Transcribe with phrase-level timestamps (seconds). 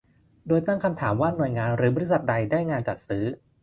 [0.47, 3.25] โดยตั้งคำถามว่าหน่วยงานหรือบริษัทใดได้งานจัดซื้อ